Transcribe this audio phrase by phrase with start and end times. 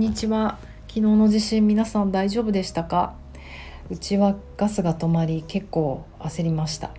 [0.00, 0.58] んにちは。
[0.88, 3.16] 昨日の地震皆さん大丈夫でしたか？
[3.90, 6.90] うちはガスが止まり結構焦りました。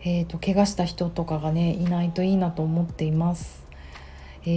[0.00, 3.64] えーと、怪我した人とかがねいないといいなと思っています。
[4.44, 4.48] え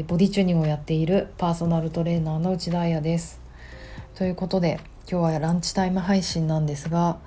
[0.00, 3.42] ー、ボディチューニングをやっているパーソナルトレーナーの内田彩です。
[4.14, 7.18] ということで今日はランチタイム配信なんですが、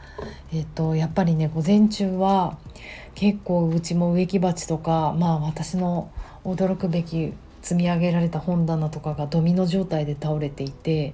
[0.51, 2.57] えっと、やっぱりね午前中は
[3.13, 6.09] 結構うちも植木鉢とかまあ私の
[6.43, 7.33] 驚くべき
[7.67, 11.13] 積み上げられた本棚とかがドミノ状態で倒れていて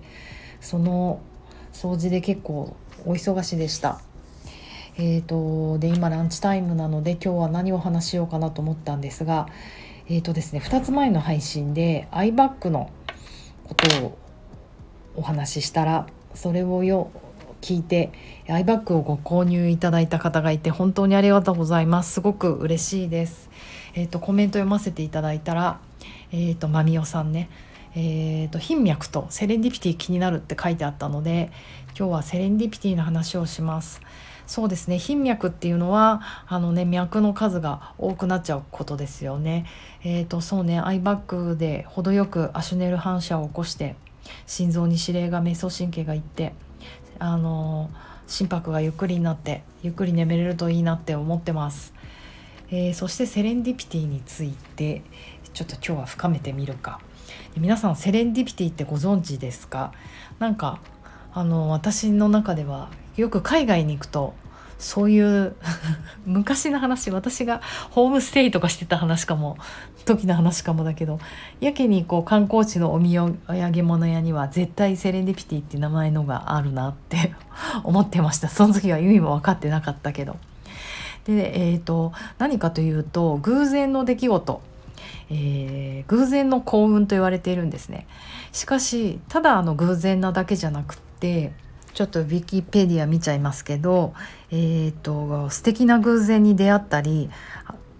[0.61, 1.19] その
[1.73, 3.99] 掃除で結構お忙しでした。
[4.95, 9.47] えーと、で今ランチタイムなので今日は何を話しようかなと思ったんですが、
[10.07, 12.91] えーとですね、2つ前の配信で iBack の
[13.63, 14.17] ことを
[15.15, 17.09] お話ししたらそれをよ
[17.61, 18.11] 聞いて
[18.45, 23.49] iBack をご購入いただいた方がいて本当にありがとうございますすごく嬉しいです。
[23.95, 25.79] えーと、コメント読ませていただいたら
[26.33, 27.49] えーと、まみおさんね。
[27.95, 31.51] えーと、頻脈とセレンディピティ気になるって書いてあったので
[31.95, 34.01] 今日はセレンディピティの話をします。
[34.47, 34.97] そうですね。
[34.97, 39.65] 頻脈っていうのはあのね脈の数が多くなっちゃうことですよね。
[40.03, 40.79] えっ、ー、とそうね。
[40.79, 43.95] アイバッグで程よくアシュネル反射を起こして
[44.47, 46.53] 心臓に指令が瞑想神経がいって
[47.19, 47.89] あの
[48.27, 51.93] 心拍がゆっくりになってゆっくり眠れるといいなって思ってます、
[52.69, 55.03] えー、そしてセレンディピティについて
[55.53, 56.99] ちょっと今日は深めてみるか。
[57.55, 59.91] 皆さんセレンディピティってご存知ですか？
[60.39, 60.79] なんか
[61.33, 64.33] あの私の中ではよく海外に行くと
[64.79, 65.55] そういう
[66.25, 69.57] 昔の話私がホームステイとかしてた話かも
[70.05, 71.19] 時の話かもだけど
[71.61, 73.15] やけにこう観光地のお土
[73.47, 77.33] 産物屋には絶対セレンディピティって名前のがあるなって
[77.83, 78.49] 思ってました。
[78.49, 80.37] その時は意味も分かってなかったけど。
[81.25, 84.61] で、えーと何かというと偶然の出来事。
[85.29, 88.07] えー、偶然の幸運と言われているんですね。
[88.51, 91.53] しかしただあの偶然なだけじゃなくって
[91.93, 94.13] ちょっとウィキペディア見ちゃいますけど、
[94.51, 97.29] えーと、素敵な偶然に出会ったり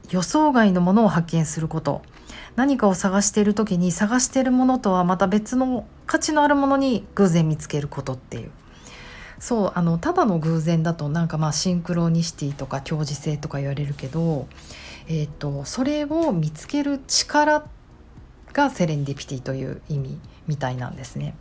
[0.10, 2.02] 予想外のものを発見すること。
[2.56, 8.52] 何かを探している時に探しているものとはまた別の価値のあるものに偶然見つけることっていう。
[9.40, 14.48] そうあのただの偶然だとなんかまあシンクロニシティとか共時性とか言われるけど
[15.08, 17.66] えーと、それを見つける力
[18.54, 21.36] がセレンディピティという意味みたいなんですね。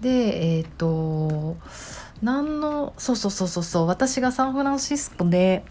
[0.00, 1.56] でえっ、ー、と
[2.22, 5.64] 何のそうそうそうそうそう私がサンフランシスコで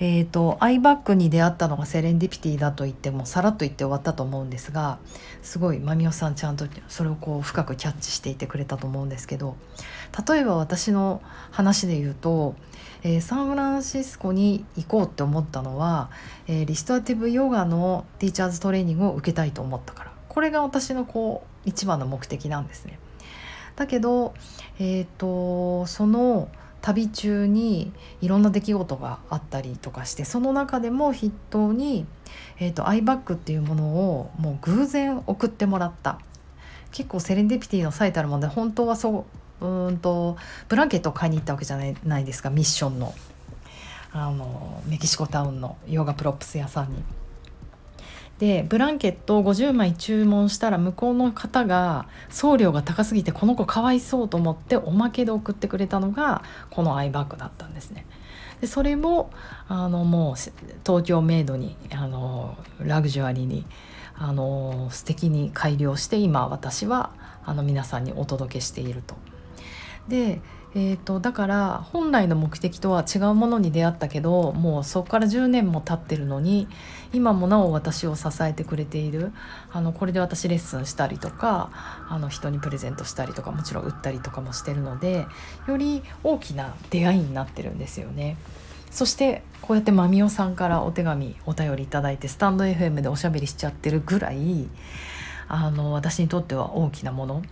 [0.00, 4.98] えーと、アイバッグに出会ったのがセレンディピティだと言ってもさらっと言って終わったと思うんですが
[5.42, 9.56] すごいまみおさんちゃんとそれをこう深くキャッチしていてくれたと思うんですけど
[10.28, 11.20] 例えば私の
[11.50, 12.54] 話で言うと、
[13.02, 16.10] えー、サンフランシスコに行こうって思ったのは、
[16.46, 23.00] えー、リストアティブヨガのティーチャーズトレーニングを受けたいと思ったからこれが私のこう一番の目的なんですね。
[23.74, 24.34] だけど、
[24.78, 26.48] えーとその
[26.80, 32.06] 旅中にいろんな出来事があったりとかしてその中でも筆頭に、
[32.58, 36.18] えーと、アイバッグっていうものをもう偶然送ってもらった
[36.92, 39.26] 結構セレンディピティの最たるもので本当はそ
[39.60, 40.36] ううんと
[40.68, 43.14] ブランケットを買いに行ったわけじゃないないですかミッションの
[44.12, 47.02] あのメキシコタウンのヨガプロップス屋さんに。
[48.38, 58.06] でブランケットを50枚注文したら向こうの方が送料が高すぎてこの子かわいそうと思っておまけで送ってくれたのがこのアイバッグだったんですね。
[58.60, 59.30] でそれも
[59.68, 60.34] あのもう
[60.86, 63.64] 東京メイドにあのラグジュアリーに
[64.16, 67.10] あの素敵に改良して今私は
[67.44, 69.16] あの皆さんにお届けしていると。
[70.08, 70.40] で
[70.74, 76.68] えーと、だから本来の目的とは違うものに出会ったけどもうそこから10年も経ってるのに
[77.12, 79.32] 今もなお私を支えてくれている
[79.72, 81.70] あのこれで私レッスンしたりとか
[82.08, 85.26] あの人にプレゼントしたりとかもちろん売ったりとかもしてるので
[85.66, 88.36] より大きな出会いになってるんですよね。
[88.90, 94.66] そしてこうやってまみおさんからお手紙お便り頂いてスタンド FM でおしゃべりしちゃってるぐらい
[95.46, 97.42] あの私にとっては大きなもの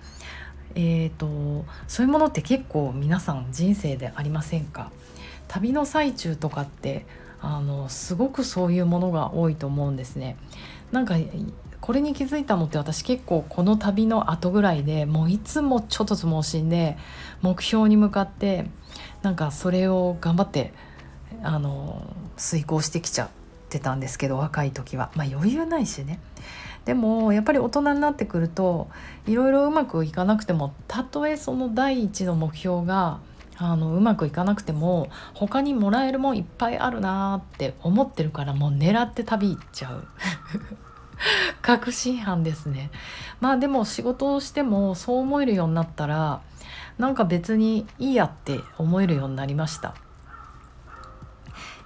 [0.74, 4.90] えーと、そういうものって結構皆さん人生でありませんか？
[5.48, 7.06] 旅の最中とかって
[7.40, 10.36] あのすごくそういうものが多いと思うんですね。
[10.92, 11.14] なんか
[11.80, 16.96] これに気づいたのって私結構この旅の後ぐらいでもういつもちょっとずつ盲信で
[17.42, 18.66] 目標に向かって
[19.22, 20.72] なんかそれを頑張って
[21.42, 22.02] あの
[22.36, 23.28] 遂行してきちゃっ
[23.68, 25.10] てたんですけど若い時は。
[25.14, 26.18] まあ余裕ないしね。
[26.86, 28.88] でもやっぱり大人になってくると
[29.26, 33.18] いろいろうまくいかなくてもたとえその第一の目標が
[33.58, 40.06] あのうまくいかなくても他にもらえるもんいっぱいあるなって思ってるからもう狙って旅行っちゃう。
[41.62, 42.90] 確信犯ですね。
[43.40, 46.40] まあでも仕事をしてもそう思えるようになったら
[46.98, 49.94] なんか別にいいやって思えるようになりました。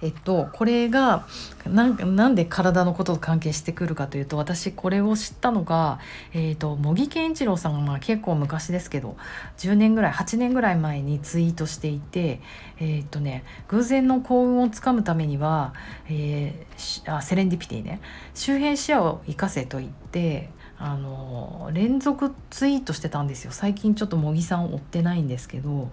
[0.03, 1.27] えっとこれが
[1.67, 5.99] なんで体のことと関係してくるかというと私これを知ったのが、
[6.33, 9.17] えーと、茂木健一郎さんがまあ結構昔ですけど
[9.59, 12.41] 10年ぐらい8年ぐらい前にツイートしていて
[12.79, 15.75] えっ、ー、とね偶然の幸運をつかむためには、
[16.09, 18.01] えー、あセレンディピティね
[18.35, 23.53] 周辺視野を生かせと言ってあの連続ツイートしてたんですよ。
[23.53, 25.91] 最近ちょっと茂木さん追ってないんですけど。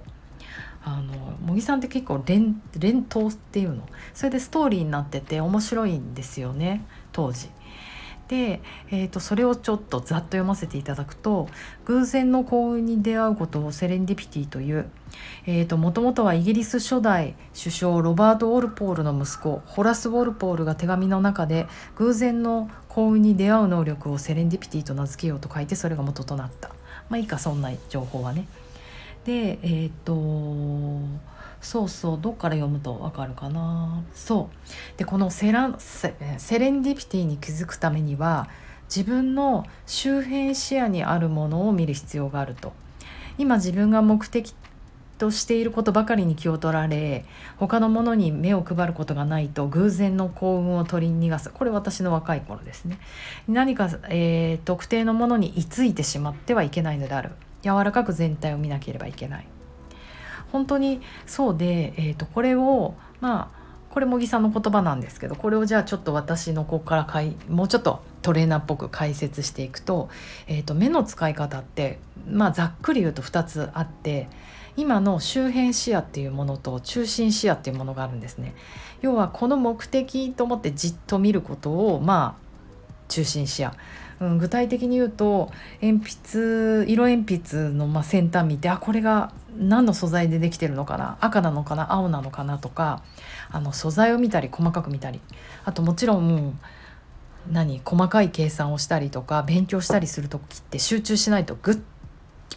[0.89, 1.13] あの
[1.45, 3.83] 茂木さんって結構連連投っていうの？
[4.13, 7.49] それでストーリーになってて面白いんですよね当時。
[8.29, 11.47] で、えーと、それをちょっとざっと読ませていただくと
[11.85, 14.89] 偶然の幸運に出会うことをセレンディピティという
[15.77, 26.69] もともとはイギリス初代首相ロバート・ウォルポールの息子ホラス・ウォルポールが手紙の中で偶然の幸運に出会う能力をセレンディピティと名付けようと書いてそれが元となった。
[27.09, 28.47] まあいいかそんな情報はね。
[29.27, 31.01] でえっ、ー、と
[31.59, 34.01] そうそうどっから読むとわかるかな。
[34.13, 34.97] そう。
[34.97, 38.47] でこのセラセセレンディピティに気づくためには
[38.85, 42.71] 自分の周辺視野にあるものを見る必要があると。
[43.37, 44.55] 今自分が目的
[45.17, 47.25] としていることばかりに気を取られ
[47.57, 51.49] 他のものに目を配ることがないと偶然の幸運を取り逃がす。
[51.49, 52.97] これ私の若い頃ですね。
[53.49, 57.31] 何か、えー、特定のものに居ついてしまってはいけないのである。
[57.63, 59.47] 柔らかく全体を見なければいけない
[60.51, 63.57] 本当にそうで、えーと、これをまあ
[63.89, 70.09] これ茂木さんの言葉なんですけどこれをじゃあちょっと私のここからかいもうちょっとトレーナーっぽく解説していくと,、
[70.47, 71.99] えーと、目の使い方って、
[72.29, 74.27] まあ、ざっくり言うと2つあって
[74.75, 78.53] 今の周辺視野っていうものと中心視野っていうものがあるんですね。
[79.01, 82.47] 要はこの目的と思ってじっと見ることをまあ
[83.07, 83.71] 中心視野
[84.19, 93.03] うん、具体的に言うと鉛筆色鉛筆のま先端見てあこれが何の素材でできてるのかな赤なのかな青なのかなとか
[93.49, 95.19] あの素材を見たり細かく見たり
[95.65, 96.59] あともちろん
[97.51, 101.81] 何細かい計算をしたりとか勉強したりする時って集中しないとグッ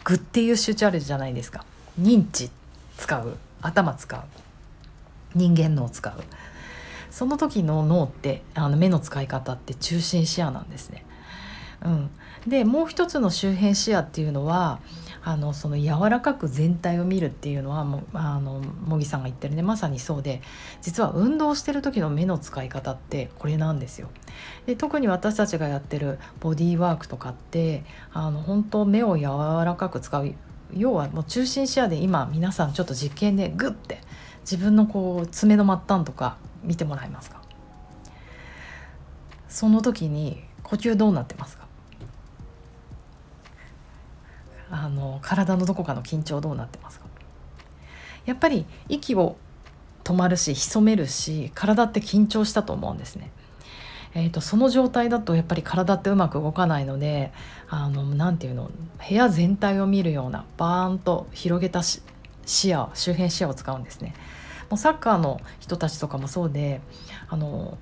[0.04, 1.64] グっていう集中あるじゃないですか。
[2.00, 2.50] 認知
[2.96, 4.20] 使う頭使う
[5.34, 6.14] 人間脳使う。
[7.10, 11.04] その時の脳ってあの目の使い方って中心視野なんですね。
[11.82, 12.10] うん、
[12.46, 14.80] でもう一つの周辺視野っていうのは
[15.22, 20.42] あのその柔らかく全体を見るっていうのはもあの茂木さんが言ってるねまさにそうで
[20.82, 24.08] 実は運動してる時の目の使い方ってこれなんですよ。
[24.66, 29.24] で特に私たちがやってるボディーワークとかってあの本当目を柔
[29.64, 30.34] らかく使う
[30.74, 34.00] 要はもう中心視野で今皆さんちょっと実験でグッて
[34.42, 37.40] 自分のこう爪の末端とか見てもらえますか？
[39.48, 41.66] その時に呼吸どうなってますか？
[44.70, 47.06] あの体のどこかの緊張どうなってますか？
[48.24, 49.36] やっぱり息を
[50.04, 53.30] 止まるし潜めるし体って緊張したと思うんですね。
[54.12, 57.32] えーと、その状態だとやっぱり体ってうまく動かないので
[57.70, 58.70] 何て言うの
[59.08, 62.02] 部屋全体を見るようなバーンと広げた視
[62.46, 64.14] 野周辺視野を使うんですね。
[64.68, 66.80] もうサッカーの人たちとかもそうで
[67.28, 67.78] あの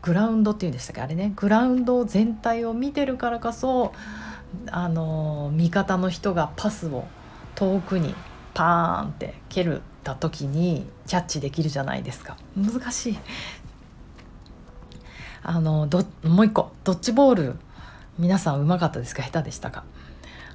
[0.00, 3.92] グラウンドっていうんでしたっけあれねグラウンド全体を見てるからこそ
[4.70, 7.04] あの味方の人がパスを
[7.54, 8.14] 遠くに
[8.54, 12.36] パーンって蹴るた時にキャッチできるじゃないですか。
[12.56, 13.18] 難しい。
[15.42, 16.72] あのどもう一個。
[16.84, 17.56] ドッジボール
[18.18, 19.22] 皆さんうまかったですか？
[19.22, 19.84] 下手でしたか？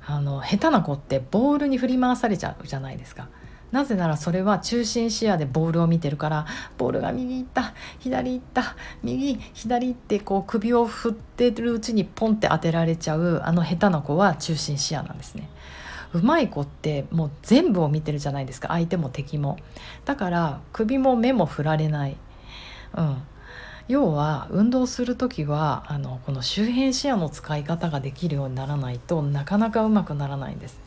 [0.06, 3.27] あの下手な子ってボールに振り回されちゃうじゃないですか
[3.72, 6.46] なぜならそれは中心視野でボールを見てるから
[6.78, 15.50] ボールが右行った左行った右左ってこう首を振ってるうちにポンって当てられちゃうあの下手な子は中心視野なんですね。
[16.14, 19.58] うまい子ってもう全部を見てるじゃないですか相手も敵も。
[20.06, 22.18] だから首も目も振られない。
[22.96, 23.18] うん、
[23.90, 30.80] 要は運動する時はあのこの周辺視野の使い方ができるようにならないとなかなかうまくならないんです。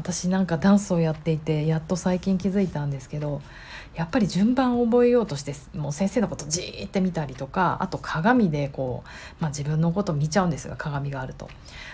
[0.00, 3.42] 私なんかダンスをやっていてやっと最近気づいたんですけど
[3.94, 9.08] やっぱり順番を覚えようとしてもう先生のことじーって見たりとかあと鏡でこう、
[9.40, 11.50] まあ、自分のこと見ちゃうんですが鏡があると。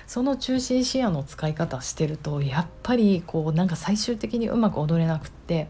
[0.07, 5.67] その中心視野の使い方してるとやっぱりこうなんか最終的にうまく踊れなくって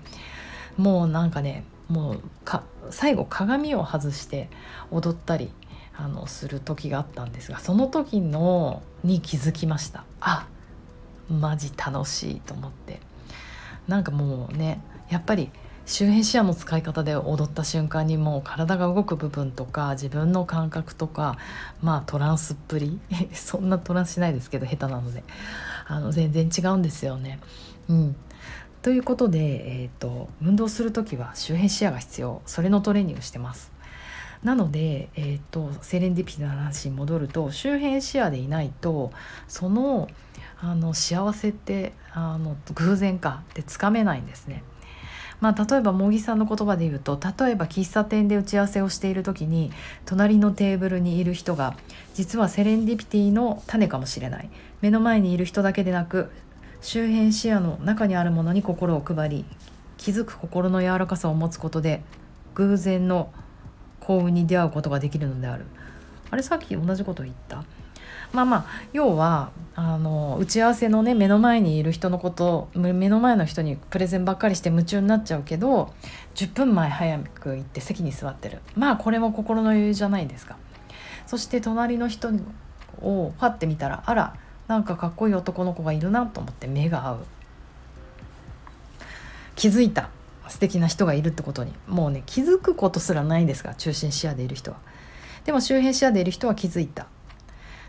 [0.76, 4.50] もうなんかねもうか最後鏡を外して
[4.90, 5.50] 踊ったり
[5.97, 10.05] あのする時があったんですがその時のに気づきました。
[10.21, 10.47] あ
[11.28, 13.00] マジ楽しいと思って。
[13.88, 15.50] なんかもうねやっぱり
[15.85, 21.38] 周辺視野の使い方で踊った瞬間にもう体が動く部分とか自分の感覚とか
[21.80, 22.99] まあトランスっぷり。
[23.33, 25.23] そんなトランスしないですけど下手なので。
[25.88, 27.38] あの全然違うんですよね。
[27.88, 28.16] うん、
[28.83, 32.42] ということで、えーと、運動する時は周辺視野が必要。
[32.45, 33.71] それのトレーニングしてます。
[34.43, 39.12] なので、えーと、セレンディピティの話に戻ると周辺視野でいないと
[39.49, 40.09] その
[40.59, 44.62] あの幸せってあの偶然かってつかめないんですね。
[45.40, 49.71] まあ、例えば茂木さんの言葉で言うと例えば喫茶店で打ち合わせをしている時に
[50.07, 51.76] 隣のテーブルにいる人が
[52.14, 54.49] 実はセレンディピティの種かもしれない
[54.81, 56.31] 目の前にいる人だけでなく
[56.81, 59.45] 周辺視野の中にあるものに心を配り
[59.99, 62.02] 気づく心の柔らかさを持つことで
[62.55, 63.31] 偶然の
[64.07, 65.65] 幸運に出会うことができるのである。
[66.31, 67.65] あれさっき同じこと言った？
[68.33, 75.93] まあまあ要はあの打ち合わせのね目の前にいる人のこと目の前の人にプレゼンばっかりして夢中になっちゃうけど
[76.35, 78.61] 10分前早く行って席に座ってる。
[78.77, 80.57] まあこれも心の余裕じゃないですか。
[81.27, 82.31] そして隣の人
[83.03, 84.37] をパッて見たらあら
[84.69, 87.19] なんかかっこいい男の子がいるなと思って目が合う。
[89.55, 90.11] 気づいた。
[90.49, 91.73] 素敵な人がいるってことに。
[91.87, 94.79] もうね気づくことすらないんですが中心視野でいる人は。
[95.45, 97.07] でも周辺視野でいる人は気づいた。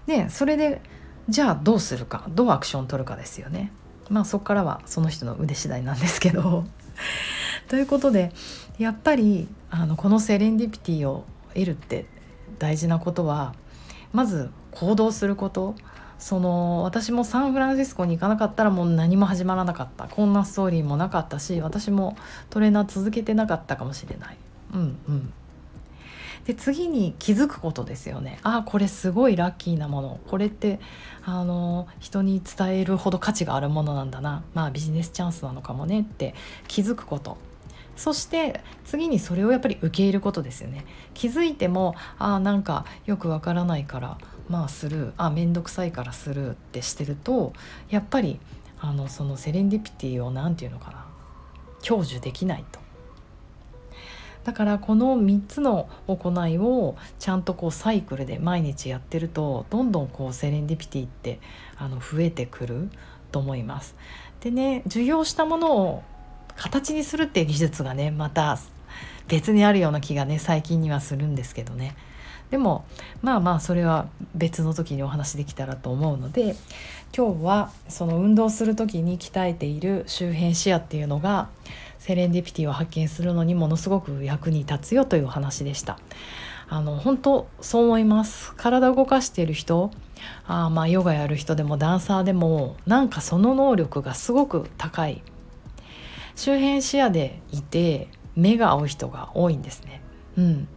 [0.05, 0.81] でそれで
[1.29, 3.71] じゃあどうするかどうアクションを取るかですよね。
[4.09, 6.65] まあそこからはその人の腕次第なんですけど。
[7.67, 8.31] ということで
[8.77, 12.05] やっぱりあのこのセレンディピティを得るって
[12.59, 13.53] 大事なことは
[14.13, 15.75] まず行動すること。
[16.19, 20.07] その私もサンフランシスコに行かなかったらもう何も始まらなかった。
[20.07, 22.17] こんなストーリーもなかったし私も
[22.49, 24.37] トレーナー続けてなかったかもしれない。
[24.73, 25.33] うんうん。
[26.45, 28.39] で次に気づくことですよね。
[28.41, 30.19] あこれすごいラッキーなもの。
[30.27, 30.79] これって
[31.25, 34.43] あの人に伝えるほど価値があるものなんだな。
[34.53, 36.01] まあビジネスチャンスなのかもね。
[36.01, 36.33] って
[36.67, 37.37] 気づくこと。
[37.97, 40.85] そして次にそれをやっぱり受け入れることですよね。
[41.13, 44.17] 気づいてもあなんかよくわからないから
[44.49, 47.53] まあするあ面倒くさいからするってしてると
[47.89, 48.39] やっぱり
[48.79, 51.05] あのそのセレンディピティを何て言うのかな
[51.81, 52.79] 享受できないと。
[54.43, 61.41] だからこの3つの行いをちゃんとこうサイクルで毎日やってるとどんどんこうセレンディピティって
[61.77, 62.89] あの増えてくる
[63.33, 63.95] と思います。
[64.39, 66.03] でね授業したものを
[66.55, 68.57] 形にするっていう技術がねまた
[69.27, 71.97] 別にあるような気がね最近にはするんですけどね。
[72.49, 72.85] でも
[73.21, 76.55] まあまあそれは別の時にお話できたらと思うので
[77.15, 81.49] 今日はその運動する時に鍛えている周辺視野っていうのが
[81.99, 85.99] セレンディピティを発見するのにものすごく役に立つよという話でした。
[86.69, 89.89] あの本当そう思います体を動かしている人
[90.45, 95.23] あまあヨガやる人でもダンサーでもなんかその能力がすごく高い
[96.35, 100.01] 周辺視野でいて目が合う人が多いんですね。
[100.37, 100.67] うん、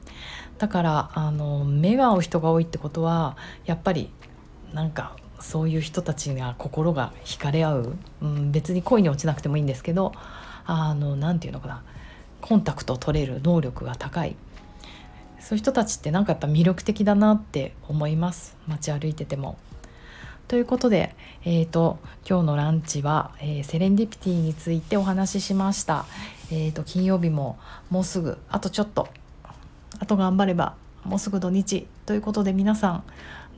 [0.61, 4.11] だからあの目が合う人が多いってことはやっぱり
[4.75, 10.13] なんかそういう人たちが心が惹かれ合う、うん、別に恋に落ちなくてもいいんですけど
[10.67, 11.83] あの何て言うのかな。
[12.43, 14.37] コンタクトを取れる能力が高い。
[15.41, 18.57] そういう人たちってなんかやっぱ魅力的だなって思います。
[18.69, 19.59] 街歩いてても。
[20.47, 21.15] ということで、
[21.45, 21.99] えーと、
[22.29, 26.05] 今日のランチは、えー、セレンディピティについてお話ししました。
[26.51, 29.09] えーと金曜日ももうすぐあとちょっと。
[30.01, 33.05] あと頑張ればもうすぐ土日ということで皆さん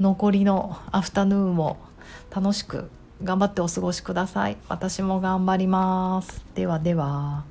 [0.00, 1.78] 残りのアフタヌーンも
[2.34, 2.90] 楽しく
[3.22, 4.56] 頑張ってお過ごしください。
[4.68, 6.44] 私も頑張ります。
[6.54, 7.44] ではでは。